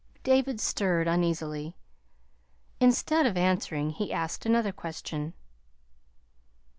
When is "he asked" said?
3.91-4.47